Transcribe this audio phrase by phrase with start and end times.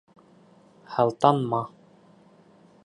[0.95, 1.61] Һылтанма!